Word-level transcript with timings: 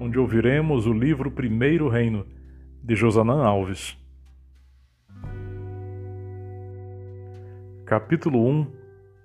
onde 0.00 0.18
ouviremos 0.18 0.86
o 0.86 0.92
livro 0.94 1.30
Primeiro 1.30 1.86
Reino, 1.86 2.26
de 2.82 2.96
Josanã 2.96 3.44
Alves. 3.44 3.98
Capítulo 7.84 8.48
1 8.48 8.66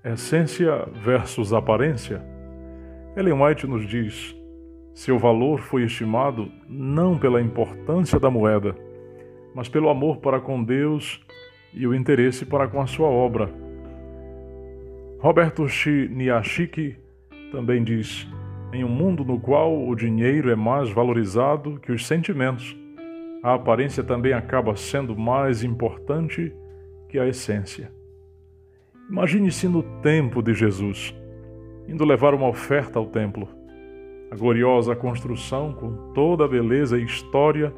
Essência 0.03 0.85
versus 1.01 1.53
Aparência. 1.53 2.21
Ellen 3.15 3.41
White 3.41 3.65
nos 3.65 3.87
diz: 3.87 4.35
seu 4.93 5.17
valor 5.17 5.61
foi 5.61 5.83
estimado 5.83 6.51
não 6.67 7.17
pela 7.17 7.41
importância 7.41 8.19
da 8.19 8.29
moeda, 8.29 8.75
mas 9.53 9.69
pelo 9.69 9.87
amor 9.89 10.17
para 10.17 10.41
com 10.41 10.61
Deus 10.61 11.25
e 11.73 11.87
o 11.87 11.95
interesse 11.95 12.45
para 12.45 12.67
com 12.67 12.81
a 12.81 12.87
sua 12.87 13.07
obra. 13.07 13.49
Roberto 15.19 15.67
Chiniachiki 15.69 16.97
também 17.51 17.81
diz: 17.81 18.27
em 18.75 18.83
um 18.83 18.89
mundo 18.89 19.23
no 19.23 19.39
qual 19.39 19.87
o 19.87 19.95
dinheiro 19.95 20.51
é 20.51 20.55
mais 20.55 20.89
valorizado 20.89 21.79
que 21.79 21.91
os 21.91 22.05
sentimentos, 22.05 22.77
a 23.41 23.53
aparência 23.53 24.03
também 24.03 24.33
acaba 24.33 24.75
sendo 24.75 25.15
mais 25.15 25.63
importante 25.63 26.53
que 27.07 27.17
a 27.17 27.27
essência. 27.27 27.91
Imagine-se 29.09 29.67
no 29.67 29.83
tempo 30.01 30.41
de 30.41 30.53
Jesus, 30.53 31.15
indo 31.87 32.03
levar 32.03 32.33
uma 32.33 32.49
oferta 32.49 32.99
ao 32.99 33.05
templo. 33.05 33.47
A 34.31 34.35
gloriosa 34.35 34.95
construção, 34.95 35.71
com 35.73 36.11
toda 36.13 36.45
a 36.45 36.47
beleza 36.47 36.97
e 36.97 37.03
história, 37.03 37.73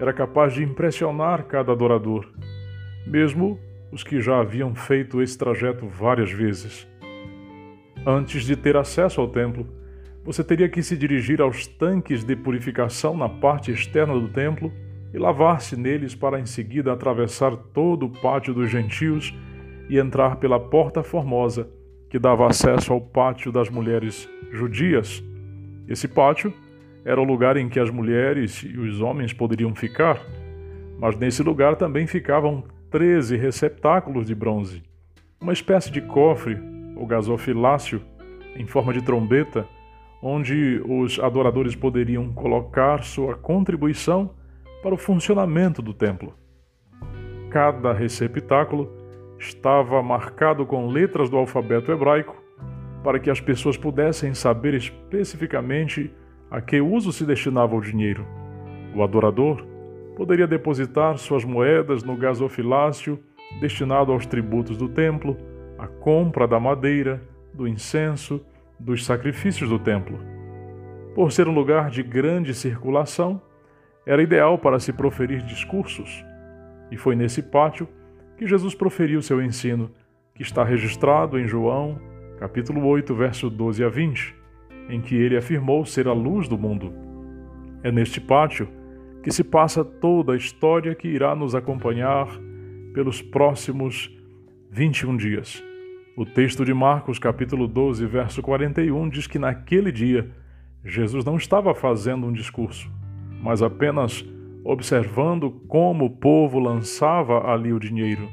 era 0.00 0.12
capaz 0.12 0.54
de 0.54 0.62
impressionar 0.62 1.44
cada 1.46 1.72
adorador, 1.72 2.26
mesmo 3.06 3.58
os 3.92 4.04
que 4.04 4.20
já 4.20 4.38
haviam 4.38 4.74
feito 4.74 5.20
esse 5.20 5.36
trajeto 5.36 5.86
várias 5.86 6.30
vezes. 6.30 6.88
Antes 8.06 8.44
de 8.44 8.54
ter 8.56 8.76
acesso 8.76 9.20
ao 9.20 9.28
templo, 9.28 9.66
você 10.28 10.44
teria 10.44 10.68
que 10.68 10.82
se 10.82 10.94
dirigir 10.94 11.40
aos 11.40 11.66
tanques 11.66 12.22
de 12.22 12.36
purificação 12.36 13.16
na 13.16 13.30
parte 13.30 13.72
externa 13.72 14.12
do 14.12 14.28
templo 14.28 14.70
e 15.14 15.16
lavar-se 15.16 15.74
neles 15.74 16.14
para 16.14 16.38
em 16.38 16.44
seguida 16.44 16.92
atravessar 16.92 17.56
todo 17.56 18.04
o 18.04 18.10
pátio 18.10 18.52
dos 18.52 18.70
gentios 18.70 19.34
e 19.88 19.98
entrar 19.98 20.36
pela 20.36 20.60
porta 20.60 21.02
formosa 21.02 21.66
que 22.10 22.18
dava 22.18 22.46
acesso 22.46 22.92
ao 22.92 23.00
pátio 23.00 23.50
das 23.50 23.70
mulheres 23.70 24.28
judias. 24.52 25.24
Esse 25.88 26.06
pátio 26.06 26.52
era 27.06 27.18
o 27.18 27.24
lugar 27.24 27.56
em 27.56 27.66
que 27.66 27.80
as 27.80 27.88
mulheres 27.88 28.62
e 28.62 28.78
os 28.78 29.00
homens 29.00 29.32
poderiam 29.32 29.74
ficar, 29.74 30.20
mas 30.98 31.16
nesse 31.16 31.42
lugar 31.42 31.74
também 31.76 32.06
ficavam 32.06 32.64
treze 32.90 33.34
receptáculos 33.34 34.26
de 34.26 34.34
bronze, 34.34 34.82
uma 35.40 35.54
espécie 35.54 35.90
de 35.90 36.02
cofre 36.02 36.58
o 36.94 37.06
gasofilácio, 37.06 38.02
em 38.54 38.66
forma 38.66 38.92
de 38.92 39.00
trombeta, 39.00 39.66
onde 40.22 40.82
os 40.86 41.18
adoradores 41.18 41.74
poderiam 41.74 42.32
colocar 42.32 43.02
sua 43.04 43.34
contribuição 43.34 44.30
para 44.82 44.94
o 44.94 44.98
funcionamento 44.98 45.80
do 45.80 45.92
templo. 45.92 46.34
Cada 47.50 47.92
receptáculo 47.92 48.92
estava 49.38 50.02
marcado 50.02 50.66
com 50.66 50.88
letras 50.88 51.30
do 51.30 51.36
alfabeto 51.36 51.92
hebraico 51.92 52.36
para 53.02 53.18
que 53.18 53.30
as 53.30 53.40
pessoas 53.40 53.76
pudessem 53.76 54.34
saber 54.34 54.74
especificamente 54.74 56.12
a 56.50 56.60
que 56.60 56.80
uso 56.80 57.12
se 57.12 57.24
destinava 57.24 57.76
o 57.76 57.80
dinheiro. 57.80 58.26
O 58.94 59.02
adorador 59.02 59.64
poderia 60.16 60.46
depositar 60.46 61.16
suas 61.16 61.44
moedas 61.44 62.02
no 62.02 62.16
gasofilácio 62.16 63.18
destinado 63.60 64.12
aos 64.12 64.26
tributos 64.26 64.76
do 64.76 64.88
templo 64.88 65.36
a 65.78 65.86
compra 65.86 66.46
da 66.46 66.58
madeira, 66.58 67.22
do 67.54 67.66
incenso, 67.66 68.44
dos 68.78 69.04
sacrifícios 69.04 69.68
do 69.70 69.78
templo. 69.78 70.18
Por 71.14 71.32
ser 71.32 71.48
um 71.48 71.54
lugar 71.54 71.90
de 71.90 72.02
grande 72.02 72.54
circulação, 72.54 73.40
era 74.06 74.22
ideal 74.22 74.58
para 74.58 74.78
se 74.78 74.92
proferir 74.92 75.42
discursos, 75.42 76.24
e 76.90 76.96
foi 76.96 77.14
nesse 77.14 77.42
pátio 77.42 77.88
que 78.36 78.46
Jesus 78.46 78.74
proferiu 78.74 79.20
seu 79.20 79.42
ensino, 79.42 79.90
que 80.34 80.42
está 80.42 80.62
registrado 80.62 81.38
em 81.38 81.46
João, 81.46 82.00
capítulo 82.38 82.86
8, 82.86 83.14
verso 83.14 83.50
12 83.50 83.84
a 83.84 83.88
20, 83.88 84.34
em 84.88 85.00
que 85.00 85.16
ele 85.16 85.36
afirmou 85.36 85.84
ser 85.84 86.06
a 86.06 86.12
luz 86.12 86.48
do 86.48 86.56
mundo. 86.56 86.92
É 87.82 87.90
neste 87.90 88.20
pátio 88.20 88.68
que 89.22 89.30
se 89.30 89.42
passa 89.42 89.84
toda 89.84 90.32
a 90.32 90.36
história 90.36 90.94
que 90.94 91.08
irá 91.08 91.34
nos 91.34 91.54
acompanhar 91.54 92.28
pelos 92.94 93.20
próximos 93.20 94.16
21 94.70 95.16
dias. 95.16 95.62
O 96.18 96.26
texto 96.26 96.64
de 96.64 96.74
Marcos, 96.74 97.16
capítulo 97.16 97.68
12, 97.68 98.04
verso 98.04 98.42
41, 98.42 99.08
diz 99.08 99.28
que 99.28 99.38
naquele 99.38 99.92
dia 99.92 100.28
Jesus 100.84 101.24
não 101.24 101.36
estava 101.36 101.72
fazendo 101.76 102.26
um 102.26 102.32
discurso, 102.32 102.90
mas 103.40 103.62
apenas 103.62 104.26
observando 104.64 105.48
como 105.68 106.06
o 106.06 106.10
povo 106.10 106.58
lançava 106.58 107.48
ali 107.48 107.72
o 107.72 107.78
dinheiro. 107.78 108.28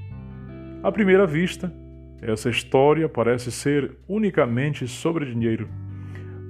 À 0.81 0.91
primeira 0.91 1.27
vista, 1.27 1.71
essa 2.23 2.49
história 2.49 3.07
parece 3.07 3.51
ser 3.51 3.95
unicamente 4.07 4.87
sobre 4.87 5.27
dinheiro, 5.27 5.69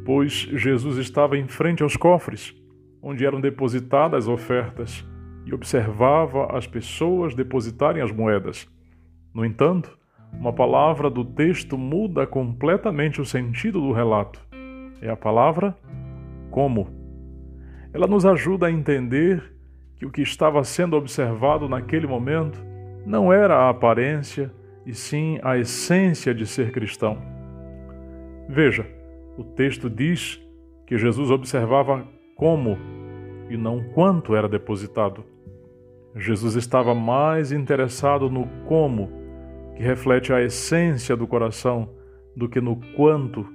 pois 0.06 0.32
Jesus 0.32 0.98
estava 1.00 1.38
em 1.38 1.50
frente 1.50 1.84
aos 1.84 1.98
cofres, 1.98 2.56
onde 3.02 3.26
eram 3.26 3.42
depositadas 3.42 4.24
as 4.24 4.30
ofertas, 4.30 5.06
e 5.46 5.54
observava 5.54 6.58
as 6.58 6.66
pessoas 6.66 7.36
depositarem 7.36 8.02
as 8.02 8.10
moedas. 8.10 8.66
No 9.34 9.44
entanto, 9.44 10.00
uma 10.40 10.54
palavra 10.54 11.10
do 11.10 11.24
texto 11.24 11.78
muda 11.78 12.28
completamente 12.28 13.20
o 13.20 13.26
sentido 13.26 13.82
do 13.82 13.92
relato. 13.92 14.40
É 15.02 15.10
a 15.10 15.16
palavra 15.16 15.76
como. 16.52 16.88
Ela 17.94 18.08
nos 18.08 18.26
ajuda 18.26 18.68
a 18.68 18.72
entender 18.72 19.56
que 19.98 20.06
o 20.06 20.12
que 20.12 20.22
estava 20.22 20.64
sendo 20.64 20.96
observado 20.96 21.68
naquele 21.70 22.06
momento 22.06 22.64
não 23.06 23.32
era 23.32 23.56
a 23.56 23.70
aparência, 23.70 24.52
e 24.86 24.94
sim 24.94 25.40
a 25.42 25.58
essência 25.58 26.34
de 26.34 26.46
ser 26.46 26.72
cristão. 26.72 27.18
Veja, 28.48 28.86
o 29.38 29.44
texto 29.44 29.90
diz 29.90 30.40
que 30.86 30.98
Jesus 30.98 31.32
observava 31.32 32.08
como 32.36 32.78
e 33.50 33.58
não 33.58 33.84
quanto 33.94 34.36
era 34.36 34.48
depositado. 34.48 35.26
Jesus 36.16 36.56
estava 36.56 36.94
mais 36.94 37.52
interessado 37.52 38.30
no 38.30 38.48
como 38.68 39.25
que 39.76 39.84
reflete 39.84 40.32
a 40.32 40.42
essência 40.42 41.16
do 41.16 41.28
coração 41.28 41.90
do 42.36 42.48
que 42.48 42.62
no 42.62 42.78
quanto, 42.96 43.46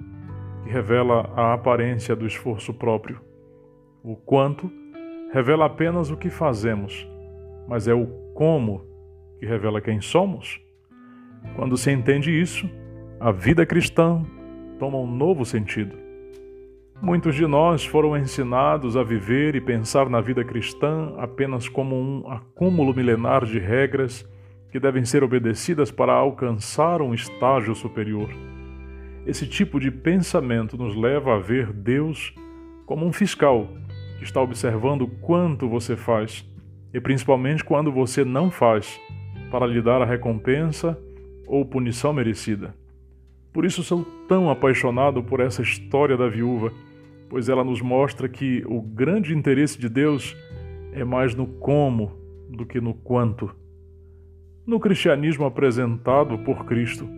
que 0.63 0.69
revela 0.69 1.31
a 1.35 1.53
aparência 1.53 2.15
do 2.15 2.25
esforço 2.25 2.73
próprio. 2.73 3.19
O 4.03 4.15
quanto 4.15 4.71
revela 5.31 5.65
apenas 5.65 6.09
o 6.11 6.17
que 6.17 6.29
fazemos, 6.29 7.07
mas 7.67 7.87
é 7.87 7.93
o 7.93 8.07
como 8.33 8.85
que 9.39 9.45
revela 9.45 9.81
quem 9.81 10.01
somos. 10.01 10.59
Quando 11.55 11.77
se 11.77 11.91
entende 11.91 12.31
isso, 12.31 12.69
a 13.19 13.31
vida 13.31 13.65
cristã 13.65 14.23
toma 14.77 14.97
um 14.97 15.07
novo 15.07 15.45
sentido. 15.45 15.95
Muitos 17.01 17.33
de 17.33 17.47
nós 17.47 17.83
foram 17.83 18.15
ensinados 18.15 18.95
a 18.95 19.03
viver 19.03 19.55
e 19.55 19.61
pensar 19.61 20.07
na 20.07 20.21
vida 20.21 20.43
cristã 20.43 21.15
apenas 21.17 21.67
como 21.67 21.95
um 21.95 22.29
acúmulo 22.29 22.93
milenar 22.93 23.43
de 23.43 23.57
regras 23.57 24.27
que 24.71 24.79
devem 24.79 25.03
ser 25.03 25.23
obedecidas 25.23 25.91
para 25.91 26.13
alcançar 26.13 27.01
um 27.01 27.13
estágio 27.13 27.75
superior. 27.75 28.29
Esse 29.25 29.45
tipo 29.45 29.79
de 29.79 29.91
pensamento 29.91 30.77
nos 30.77 30.95
leva 30.95 31.35
a 31.35 31.39
ver 31.39 31.71
Deus 31.71 32.33
como 32.85 33.05
um 33.05 33.13
fiscal 33.13 33.67
que 34.17 34.23
está 34.23 34.41
observando 34.41 35.07
quanto 35.07 35.67
você 35.67 35.95
faz 35.95 36.45
e 36.93 36.99
principalmente 36.99 37.63
quando 37.63 37.91
você 37.91 38.25
não 38.25 38.49
faz, 38.49 38.99
para 39.49 39.65
lhe 39.65 39.81
dar 39.81 40.01
a 40.01 40.05
recompensa 40.05 40.97
ou 41.47 41.65
punição 41.65 42.13
merecida. 42.13 42.73
Por 43.53 43.65
isso 43.65 43.83
sou 43.83 44.05
tão 44.27 44.49
apaixonado 44.49 45.21
por 45.21 45.39
essa 45.39 45.61
história 45.61 46.15
da 46.15 46.27
viúva, 46.27 46.71
pois 47.29 47.49
ela 47.49 47.63
nos 47.63 47.81
mostra 47.81 48.29
que 48.29 48.63
o 48.65 48.81
grande 48.81 49.33
interesse 49.33 49.77
de 49.77 49.89
Deus 49.89 50.35
é 50.93 51.03
mais 51.03 51.35
no 51.35 51.45
como 51.45 52.13
do 52.49 52.65
que 52.65 52.79
no 52.79 52.93
quanto. 52.93 53.60
No 54.65 54.79
cristianismo 54.79 55.43
apresentado 55.45 56.37
por 56.37 56.65
Cristo, 56.65 57.09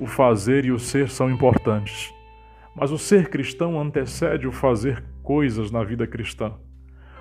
o 0.00 0.06
fazer 0.06 0.64
e 0.64 0.72
o 0.72 0.78
ser 0.78 1.10
são 1.10 1.30
importantes, 1.30 2.10
mas 2.74 2.90
o 2.90 2.96
ser 2.96 3.28
cristão 3.28 3.78
antecede 3.78 4.48
o 4.48 4.52
fazer 4.52 5.04
coisas 5.22 5.70
na 5.70 5.84
vida 5.84 6.06
cristã. 6.06 6.54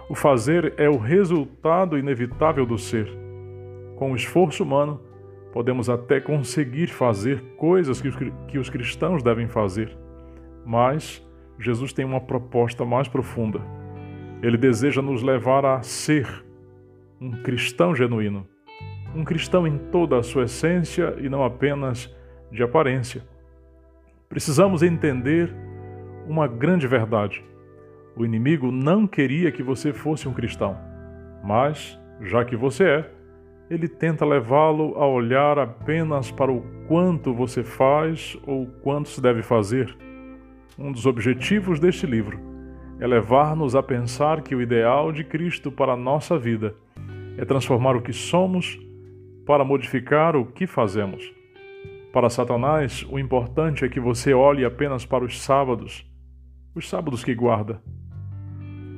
O 0.09 0.15
fazer 0.15 0.73
é 0.77 0.89
o 0.89 0.95
resultado 0.95 1.97
inevitável 1.97 2.65
do 2.65 2.77
ser. 2.77 3.11
Com 3.97 4.13
o 4.13 4.15
esforço 4.15 4.63
humano, 4.63 5.01
podemos 5.51 5.89
até 5.89 6.21
conseguir 6.21 6.87
fazer 6.87 7.41
coisas 7.57 8.01
que 8.01 8.57
os 8.57 8.69
cristãos 8.69 9.21
devem 9.21 9.49
fazer. 9.49 9.97
Mas 10.65 11.21
Jesus 11.59 11.91
tem 11.91 12.05
uma 12.05 12.21
proposta 12.21 12.85
mais 12.85 13.09
profunda. 13.09 13.59
Ele 14.41 14.55
deseja 14.55 15.01
nos 15.01 15.21
levar 15.21 15.65
a 15.65 15.81
ser 15.81 16.45
um 17.19 17.31
cristão 17.41 17.93
genuíno, 17.93 18.47
um 19.15 19.23
cristão 19.23 19.65
em 19.65 19.77
toda 19.77 20.17
a 20.17 20.23
sua 20.23 20.43
essência 20.43 21.15
e 21.19 21.29
não 21.29 21.43
apenas 21.43 22.13
de 22.51 22.63
aparência. 22.63 23.23
Precisamos 24.29 24.83
entender 24.83 25.53
uma 26.27 26.47
grande 26.47 26.87
verdade. 26.87 27.43
O 28.15 28.25
inimigo 28.25 28.71
não 28.71 29.07
queria 29.07 29.51
que 29.51 29.63
você 29.63 29.93
fosse 29.93 30.27
um 30.27 30.33
cristão, 30.33 30.77
mas, 31.43 31.99
já 32.21 32.43
que 32.43 32.55
você 32.55 32.83
é, 32.83 33.11
ele 33.69 33.87
tenta 33.87 34.25
levá-lo 34.25 34.95
a 34.95 35.05
olhar 35.05 35.59
apenas 35.59 36.31
para 36.31 36.51
o 36.51 36.63
quanto 36.87 37.33
você 37.33 37.63
faz 37.63 38.37
ou 38.45 38.65
quanto 38.81 39.09
se 39.09 39.21
deve 39.21 39.43
fazer. 39.43 39.95
Um 40.79 40.91
dos 40.91 41.05
objetivos 41.05 41.79
deste 41.79 42.05
livro 42.05 42.39
é 42.99 43.05
levar-nos 43.05 43.75
a 43.75 43.83
pensar 43.83 44.41
que 44.41 44.55
o 44.55 44.61
ideal 44.61 45.11
de 45.11 45.23
Cristo 45.23 45.71
para 45.71 45.93
a 45.93 45.97
nossa 45.97 46.37
vida 46.37 46.75
é 47.37 47.45
transformar 47.45 47.95
o 47.95 48.01
que 48.01 48.13
somos 48.13 48.79
para 49.47 49.63
modificar 49.63 50.35
o 50.35 50.45
que 50.45 50.67
fazemos. 50.67 51.33
Para 52.11 52.29
Satanás, 52.29 53.05
o 53.09 53.17
importante 53.17 53.85
é 53.85 53.89
que 53.89 53.99
você 53.99 54.33
olhe 54.33 54.65
apenas 54.65 55.05
para 55.05 55.23
os 55.23 55.41
sábados, 55.41 56.05
os 56.75 56.89
sábados 56.89 57.23
que 57.23 57.33
guarda. 57.33 57.81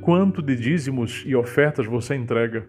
Quanto 0.01 0.41
de 0.41 0.55
dízimos 0.55 1.23
e 1.25 1.35
ofertas 1.35 1.85
você 1.85 2.15
entrega? 2.15 2.67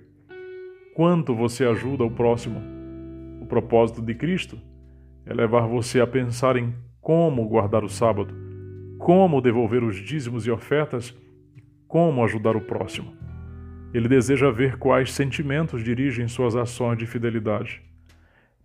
Quanto 0.95 1.35
você 1.35 1.65
ajuda 1.65 2.05
o 2.05 2.11
próximo? 2.11 2.61
O 3.41 3.47
propósito 3.47 4.03
de 4.03 4.15
Cristo 4.15 4.59
é 5.25 5.33
levar 5.33 5.67
você 5.67 6.01
a 6.03 6.07
pensar 6.07 6.57
em 6.57 6.75
como 7.01 7.49
guardar 7.49 7.83
o 7.83 7.89
sábado, 7.89 8.35
como 8.99 9.41
devolver 9.41 9.83
os 9.83 9.97
dízimos 9.97 10.47
e 10.47 10.51
ofertas 10.51 11.17
como 11.89 12.23
ajudar 12.23 12.57
o 12.57 12.61
próximo. 12.61 13.30
Ele 13.93 14.09
deseja 14.09 14.51
ver 14.51 14.77
quais 14.77 15.13
sentimentos 15.13 15.83
dirigem 15.83 16.29
suas 16.29 16.55
ações 16.55 16.97
de 16.97 17.07
fidelidade. 17.07 17.83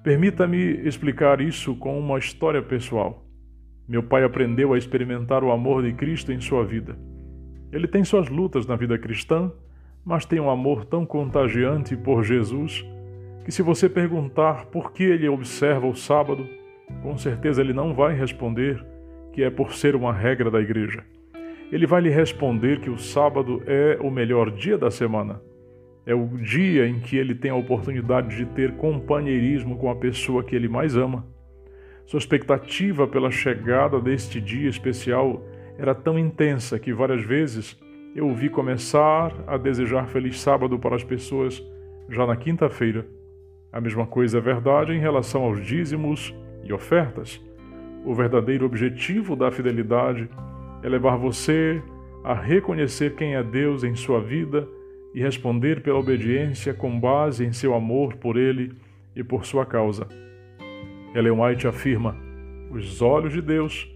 Permita-me 0.03 0.87
explicar 0.87 1.41
isso 1.41 1.75
com 1.75 1.99
uma 1.99 2.19
história 2.19 2.61
pessoal. 2.61 3.25
Meu 3.87 4.03
pai 4.03 4.23
aprendeu 4.23 4.73
a 4.73 4.77
experimentar 4.77 5.43
o 5.43 5.51
amor 5.51 5.83
de 5.83 5.93
Cristo 5.93 6.31
em 6.31 6.39
sua 6.39 6.63
vida. 6.63 6.95
Ele 7.71 7.87
tem 7.87 8.03
suas 8.03 8.29
lutas 8.29 8.67
na 8.67 8.75
vida 8.75 8.97
cristã, 8.97 9.51
mas 10.05 10.25
tem 10.25 10.39
um 10.39 10.49
amor 10.49 10.85
tão 10.85 11.05
contagiante 11.05 11.95
por 11.97 12.23
Jesus 12.23 12.85
que, 13.43 13.51
se 13.51 13.63
você 13.63 13.89
perguntar 13.89 14.67
por 14.67 14.91
que 14.91 15.03
ele 15.03 15.27
observa 15.27 15.87
o 15.87 15.95
sábado, 15.95 16.47
com 17.01 17.17
certeza 17.17 17.61
ele 17.61 17.73
não 17.73 17.93
vai 17.93 18.15
responder 18.15 18.85
que 19.33 19.43
é 19.43 19.49
por 19.49 19.73
ser 19.73 19.95
uma 19.95 20.13
regra 20.13 20.51
da 20.51 20.61
igreja. 20.61 21.03
Ele 21.71 21.85
vai 21.85 22.01
lhe 22.01 22.09
responder 22.09 22.79
que 22.79 22.89
o 22.89 22.97
sábado 22.97 23.61
é 23.65 23.97
o 24.01 24.09
melhor 24.09 24.51
dia 24.51 24.77
da 24.77 24.91
semana 24.91 25.41
é 26.05 26.13
o 26.13 26.27
dia 26.27 26.87
em 26.87 26.99
que 26.99 27.17
ele 27.17 27.33
tem 27.33 27.49
a 27.49 27.55
oportunidade 27.55 28.37
de 28.37 28.45
ter 28.45 28.73
companheirismo 28.73 29.77
com 29.77 29.89
a 29.89 29.95
pessoa 29.95 30.43
que 30.43 30.55
ele 30.55 30.67
mais 30.67 30.95
ama. 30.95 31.25
Sua 32.05 32.19
expectativa 32.19 33.07
pela 33.07 33.31
chegada 33.31 33.99
deste 33.99 34.39
dia 34.39 34.69
especial 34.69 35.43
era 35.77 35.95
tão 35.95 36.19
intensa 36.19 36.77
que 36.77 36.93
várias 36.93 37.23
vezes 37.23 37.75
eu 38.15 38.27
o 38.27 38.35
vi 38.35 38.49
começar 38.49 39.33
a 39.47 39.57
desejar 39.57 40.07
feliz 40.07 40.39
sábado 40.39 40.77
para 40.77 40.95
as 40.95 41.03
pessoas 41.03 41.61
já 42.07 42.25
na 42.25 42.35
quinta-feira. 42.35 43.05
A 43.73 43.81
mesma 43.81 44.05
coisa 44.05 44.37
é 44.37 44.41
verdade 44.41 44.93
em 44.93 44.99
relação 44.99 45.43
aos 45.43 45.65
dízimos 45.65 46.33
e 46.63 46.71
ofertas. 46.71 47.43
O 48.05 48.13
verdadeiro 48.13 48.65
objetivo 48.65 49.35
da 49.35 49.49
fidelidade 49.51 50.29
é 50.85 50.89
levar 50.89 51.17
você 51.17 51.81
a 52.23 52.35
reconhecer 52.35 53.15
quem 53.15 53.33
é 53.33 53.41
Deus 53.41 53.83
em 53.83 53.95
sua 53.95 54.21
vida 54.21 54.67
e 55.15 55.19
responder 55.19 55.81
pela 55.81 55.97
obediência 55.97 56.75
com 56.75 56.99
base 56.99 57.43
em 57.43 57.51
seu 57.51 57.73
amor 57.73 58.17
por 58.17 58.37
ele 58.37 58.71
e 59.15 59.23
por 59.23 59.47
sua 59.47 59.65
causa. 59.65 60.07
Ellen 61.15 61.41
White 61.41 61.67
afirma: 61.67 62.15
os 62.69 63.01
olhos 63.01 63.33
de 63.33 63.41
Deus 63.41 63.91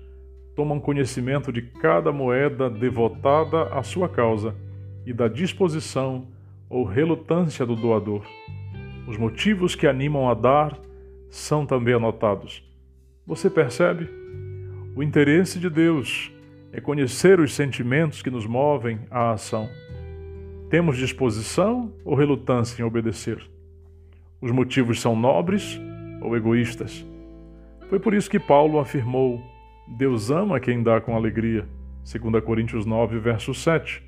tomam 0.56 0.80
conhecimento 0.80 1.52
de 1.52 1.62
cada 1.62 2.12
moeda 2.12 2.72
devotada 2.72 3.66
à 3.66 3.84
sua 3.84 4.10
causa 4.10 4.56
e 5.06 5.14
da 5.14 5.28
disposição 5.28 6.28
ou 6.68 6.84
relutância 6.84 7.68
do 7.68 7.76
doador. 7.76 8.26
Os 9.08 9.16
motivos 9.16 9.76
que 9.76 9.86
animam 9.86 10.28
a 10.28 10.34
dar 10.34 10.76
são 11.30 11.68
também 11.68 11.94
anotados. 11.94 12.68
Você 13.28 13.48
percebe? 13.48 14.10
O 14.96 15.04
interesse 15.04 15.60
de 15.60 15.70
Deus 15.70 16.32
é 16.72 16.80
conhecer 16.80 17.40
os 17.40 17.54
sentimentos 17.54 18.22
que 18.22 18.30
nos 18.30 18.46
movem 18.46 19.00
à 19.10 19.32
ação. 19.32 19.70
Temos 20.70 20.98
disposição 20.98 21.92
ou 22.06 22.16
relutância 22.16 22.82
em 22.82 22.86
obedecer? 22.86 23.42
Os 24.42 24.52
motivos 24.52 25.02
são 25.02 25.16
nobres 25.16 25.80
ou 26.22 26.36
egoístas? 26.38 27.06
Foi 27.90 28.00
por 28.00 28.14
isso 28.14 28.30
que 28.30 28.40
Paulo 28.40 28.80
afirmou: 28.80 29.42
Deus 29.98 30.30
ama 30.30 30.60
quem 30.60 30.84
dá 30.84 31.02
com 31.02 31.16
alegria. 31.16 31.68
2 32.04 32.44
Coríntios 32.44 32.86
9, 32.86 33.20
verso 33.20 33.54
7. 33.54 34.04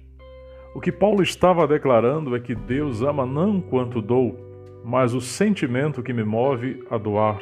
O 0.74 0.80
que 0.80 0.92
Paulo 0.92 1.22
estava 1.22 1.68
declarando 1.68 2.36
é 2.36 2.40
que 2.40 2.56
Deus 2.56 3.02
ama 3.02 3.26
não 3.26 3.60
quanto 3.60 4.02
dou, 4.02 4.38
mas 4.86 5.14
o 5.14 5.20
sentimento 5.20 6.02
que 6.02 6.14
me 6.14 6.24
move 6.24 6.84
a 6.90 6.98
doar. 6.98 7.42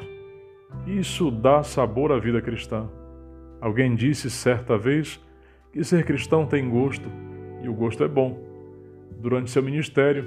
Isso 0.87 1.29
dá 1.29 1.61
sabor 1.61 2.11
à 2.11 2.19
vida 2.19 2.41
cristã. 2.41 2.89
Alguém 3.61 3.93
disse 3.93 4.29
certa 4.29 4.77
vez 4.77 5.19
que 5.71 5.83
ser 5.83 6.05
cristão 6.05 6.45
tem 6.45 6.69
gosto, 6.69 7.09
e 7.61 7.67
o 7.67 7.73
gosto 7.73 8.03
é 8.03 8.07
bom. 8.07 8.39
Durante 9.19 9.51
seu 9.51 9.61
ministério, 9.61 10.25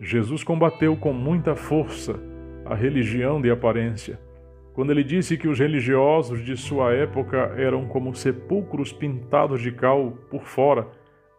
Jesus 0.00 0.44
combateu 0.44 0.96
com 0.96 1.12
muita 1.12 1.56
força 1.56 2.20
a 2.64 2.74
religião 2.74 3.40
de 3.40 3.50
aparência. 3.50 4.20
Quando 4.74 4.90
ele 4.90 5.02
disse 5.02 5.38
que 5.38 5.48
os 5.48 5.58
religiosos 5.58 6.44
de 6.44 6.54
sua 6.54 6.92
época 6.92 7.54
eram 7.56 7.86
como 7.86 8.14
sepulcros 8.14 8.92
pintados 8.92 9.62
de 9.62 9.72
cal 9.72 10.10
por 10.30 10.42
fora, 10.42 10.86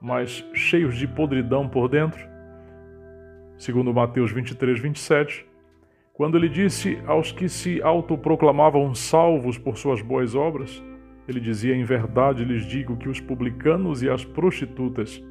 mas 0.02 0.44
cheios 0.54 0.98
de 0.98 1.08
podridão 1.08 1.70
por 1.70 1.88
dentro, 1.88 2.20
segundo 3.58 3.94
Mateus 3.94 4.32
23, 4.32 4.80
27, 4.80 5.46
quando 6.14 6.36
ele 6.36 6.50
disse 6.50 7.00
aos 7.06 7.32
que 7.32 7.48
se 7.48 7.80
autoproclamavam 7.84 8.96
salvos 8.96 9.56
por 9.60 9.78
suas 9.78 10.02
boas 10.02 10.34
obras, 10.34 10.84
ele 11.28 11.40
dizia: 11.40 11.76
Em 11.76 11.84
verdade 11.84 12.46
lhes 12.46 12.66
digo 12.66 12.96
que 12.96 13.10
os 13.10 13.20
publicanos 13.20 14.02
e 14.02 14.10
as 14.10 14.24
prostitutas 14.24 15.22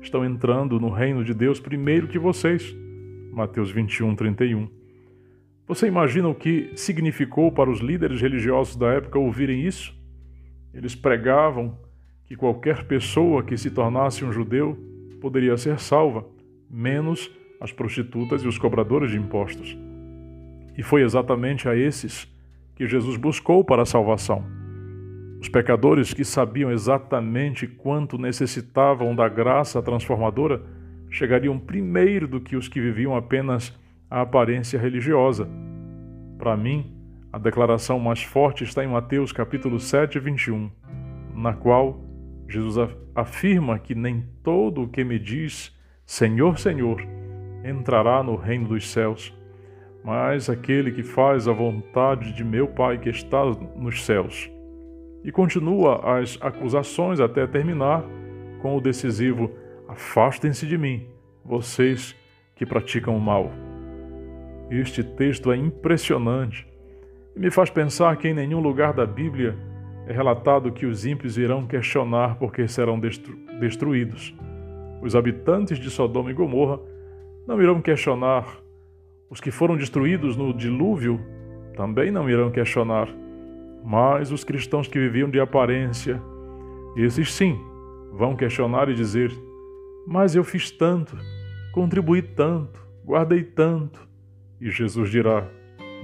estão 0.00 0.24
entrando 0.24 0.80
no 0.80 0.90
reino 0.90 1.24
de 1.24 1.32
Deus 1.32 1.60
primeiro 1.60 2.08
que 2.08 2.18
vocês. 2.18 2.74
Mateus 3.32 3.70
21, 3.70 4.14
31. 4.14 4.68
Você 5.66 5.86
imagina 5.86 6.28
o 6.28 6.34
que 6.34 6.70
significou 6.74 7.50
para 7.50 7.70
os 7.70 7.80
líderes 7.80 8.20
religiosos 8.20 8.76
da 8.76 8.88
época 8.88 9.18
ouvirem 9.18 9.66
isso? 9.66 9.94
Eles 10.74 10.94
pregavam 10.94 11.78
que 12.26 12.36
qualquer 12.36 12.84
pessoa 12.84 13.42
que 13.42 13.56
se 13.56 13.70
tornasse 13.70 14.24
um 14.24 14.32
judeu 14.32 14.76
poderia 15.20 15.56
ser 15.56 15.78
salva, 15.78 16.26
menos 16.68 17.30
as 17.60 17.72
prostitutas 17.72 18.42
e 18.42 18.48
os 18.48 18.58
cobradores 18.58 19.10
de 19.10 19.16
impostos. 19.16 19.76
E 20.76 20.82
foi 20.82 21.02
exatamente 21.02 21.68
a 21.68 21.74
esses 21.74 22.28
que 22.74 22.86
Jesus 22.86 23.16
buscou 23.16 23.64
para 23.64 23.82
a 23.82 23.86
salvação. 23.86 24.63
Os 25.44 25.50
pecadores 25.50 26.14
que 26.14 26.24
sabiam 26.24 26.72
exatamente 26.72 27.66
quanto 27.66 28.16
necessitavam 28.16 29.14
da 29.14 29.28
graça 29.28 29.82
transformadora 29.82 30.62
chegariam 31.10 31.58
primeiro 31.58 32.26
do 32.26 32.40
que 32.40 32.56
os 32.56 32.66
que 32.66 32.80
viviam 32.80 33.14
apenas 33.14 33.78
a 34.10 34.22
aparência 34.22 34.80
religiosa. 34.80 35.46
Para 36.38 36.56
mim, 36.56 36.96
a 37.30 37.36
declaração 37.36 38.00
mais 38.00 38.22
forte 38.22 38.64
está 38.64 38.82
em 38.82 38.86
Mateus 38.86 39.32
capítulo 39.32 39.78
7, 39.78 40.18
21, 40.18 40.70
na 41.34 41.52
qual 41.52 42.00
Jesus 42.48 42.90
afirma 43.14 43.78
que 43.78 43.94
nem 43.94 44.24
todo 44.42 44.84
o 44.84 44.88
que 44.88 45.04
me 45.04 45.18
diz 45.18 45.78
Senhor, 46.06 46.58
Senhor 46.58 47.06
entrará 47.62 48.22
no 48.22 48.34
reino 48.34 48.68
dos 48.68 48.90
céus, 48.90 49.36
mas 50.02 50.48
aquele 50.48 50.90
que 50.90 51.02
faz 51.02 51.46
a 51.46 51.52
vontade 51.52 52.32
de 52.32 52.42
meu 52.42 52.66
Pai 52.66 52.96
que 52.96 53.10
está 53.10 53.44
nos 53.76 54.06
céus 54.06 54.53
e 55.24 55.32
continua 55.32 56.18
as 56.18 56.38
acusações 56.40 57.18
até 57.18 57.46
terminar 57.46 58.04
com 58.60 58.76
o 58.76 58.80
decisivo: 58.80 59.50
Afastem-se 59.88 60.66
de 60.66 60.76
mim, 60.76 61.06
vocês 61.44 62.14
que 62.54 62.66
praticam 62.66 63.16
o 63.16 63.20
mal. 63.20 63.50
Este 64.70 65.02
texto 65.02 65.50
é 65.50 65.56
impressionante 65.56 66.66
e 67.34 67.38
me 67.38 67.50
faz 67.50 67.70
pensar 67.70 68.16
que 68.16 68.28
em 68.28 68.34
nenhum 68.34 68.60
lugar 68.60 68.92
da 68.92 69.06
Bíblia 69.06 69.56
é 70.06 70.12
relatado 70.12 70.70
que 70.70 70.86
os 70.86 71.06
ímpios 71.06 71.38
irão 71.38 71.66
questionar 71.66 72.36
porque 72.36 72.68
serão 72.68 73.00
destru 73.00 73.36
destruídos. 73.58 74.34
Os 75.02 75.16
habitantes 75.16 75.78
de 75.78 75.90
Sodoma 75.90 76.30
e 76.30 76.34
Gomorra 76.34 76.78
não 77.46 77.60
irão 77.60 77.80
questionar. 77.80 78.46
Os 79.30 79.40
que 79.40 79.50
foram 79.50 79.76
destruídos 79.76 80.36
no 80.36 80.52
dilúvio 80.52 81.20
também 81.76 82.10
não 82.10 82.28
irão 82.28 82.50
questionar. 82.50 83.08
Mas 83.84 84.32
os 84.32 84.42
cristãos 84.42 84.88
que 84.88 84.98
viviam 84.98 85.28
de 85.28 85.38
aparência, 85.38 86.18
esses 86.96 87.30
sim, 87.30 87.60
vão 88.10 88.34
questionar 88.34 88.88
e 88.88 88.94
dizer: 88.94 89.30
Mas 90.06 90.34
eu 90.34 90.42
fiz 90.42 90.70
tanto, 90.70 91.14
contribuí 91.70 92.22
tanto, 92.22 92.80
guardei 93.04 93.42
tanto. 93.42 94.08
E 94.58 94.70
Jesus 94.70 95.10
dirá: 95.10 95.46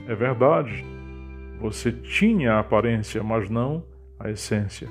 É 0.06 0.14
verdade, 0.14 0.84
você 1.58 1.90
tinha 1.90 2.52
a 2.52 2.58
aparência, 2.58 3.22
mas 3.22 3.48
não 3.48 3.82
a 4.18 4.30
essência. 4.30 4.88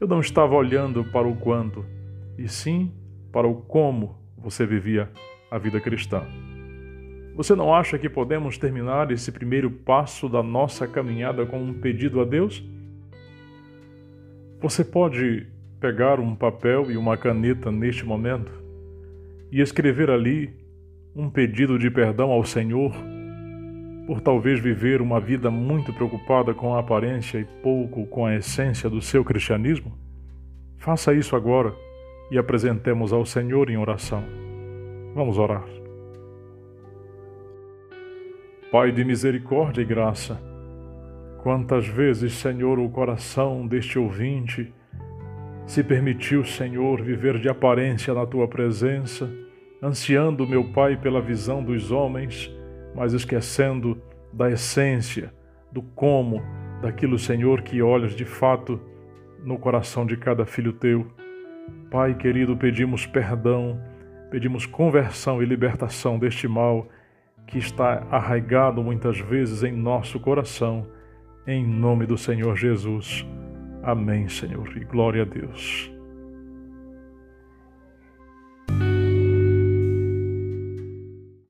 Eu 0.00 0.08
não 0.08 0.20
estava 0.20 0.54
olhando 0.54 1.04
para 1.04 1.28
o 1.28 1.36
quanto, 1.36 1.84
e 2.38 2.48
sim 2.48 2.90
para 3.30 3.46
o 3.46 3.56
como 3.56 4.16
você 4.34 4.64
vivia 4.64 5.10
a 5.50 5.58
vida 5.58 5.78
cristã. 5.78 6.22
Você 7.38 7.54
não 7.54 7.72
acha 7.72 7.96
que 7.96 8.08
podemos 8.08 8.58
terminar 8.58 9.12
esse 9.12 9.30
primeiro 9.30 9.70
passo 9.70 10.28
da 10.28 10.42
nossa 10.42 10.88
caminhada 10.88 11.46
com 11.46 11.62
um 11.62 11.72
pedido 11.72 12.20
a 12.20 12.24
Deus? 12.24 12.68
Você 14.60 14.84
pode 14.84 15.46
pegar 15.78 16.18
um 16.18 16.34
papel 16.34 16.90
e 16.90 16.96
uma 16.96 17.16
caneta 17.16 17.70
neste 17.70 18.04
momento 18.04 18.50
e 19.52 19.60
escrever 19.60 20.10
ali 20.10 20.50
um 21.14 21.30
pedido 21.30 21.78
de 21.78 21.88
perdão 21.88 22.32
ao 22.32 22.42
Senhor 22.42 22.92
por 24.04 24.20
talvez 24.20 24.58
viver 24.58 25.00
uma 25.00 25.20
vida 25.20 25.48
muito 25.48 25.92
preocupada 25.92 26.52
com 26.52 26.74
a 26.74 26.80
aparência 26.80 27.38
e 27.38 27.44
pouco 27.62 28.04
com 28.06 28.26
a 28.26 28.34
essência 28.34 28.90
do 28.90 29.00
seu 29.00 29.24
cristianismo? 29.24 29.96
Faça 30.76 31.14
isso 31.14 31.36
agora 31.36 31.72
e 32.32 32.36
apresentemos 32.36 33.12
ao 33.12 33.24
Senhor 33.24 33.70
em 33.70 33.78
oração. 33.78 34.24
Vamos 35.14 35.38
orar. 35.38 35.64
Pai 38.70 38.92
de 38.92 39.04
misericórdia 39.04 39.82
e 39.82 39.84
graça, 39.84 40.40
quantas 41.42 41.86
vezes, 41.86 42.34
Senhor, 42.34 42.78
o 42.78 42.88
coração 42.90 43.66
deste 43.66 43.98
ouvinte 43.98 44.72
se 45.66 45.82
permitiu, 45.82 46.44
Senhor, 46.44 47.02
viver 47.02 47.38
de 47.38 47.48
aparência 47.48 48.12
na 48.12 48.26
tua 48.26 48.46
presença, 48.46 49.30
ansiando, 49.82 50.46
meu 50.46 50.72
Pai, 50.72 50.96
pela 50.96 51.20
visão 51.20 51.62
dos 51.62 51.90
homens 51.90 52.50
mas 52.94 53.12
esquecendo 53.12 54.00
da 54.32 54.50
essência, 54.50 55.32
do 55.70 55.82
como, 55.82 56.42
daquilo, 56.82 57.18
Senhor, 57.18 57.62
que 57.62 57.80
olhas 57.80 58.12
de 58.12 58.24
fato 58.24 58.80
no 59.44 59.56
coração 59.56 60.04
de 60.04 60.16
cada 60.16 60.44
filho 60.44 60.72
teu. 60.72 61.06
Pai 61.90 62.14
querido, 62.14 62.56
pedimos 62.56 63.06
perdão, 63.06 63.80
pedimos 64.30 64.66
conversão 64.66 65.40
e 65.40 65.46
libertação 65.46 66.18
deste 66.18 66.48
mal 66.48 66.88
que 67.48 67.58
está 67.58 68.06
arraigado 68.10 68.82
muitas 68.82 69.18
vezes 69.18 69.62
em 69.62 69.72
nosso 69.72 70.20
coração, 70.20 70.86
em 71.46 71.66
nome 71.66 72.06
do 72.06 72.16
Senhor 72.16 72.54
Jesus. 72.56 73.26
Amém, 73.82 74.28
Senhor, 74.28 74.68
e 74.76 74.84
glória 74.84 75.22
a 75.22 75.24
Deus. 75.24 75.97